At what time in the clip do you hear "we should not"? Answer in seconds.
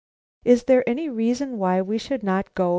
1.83-2.55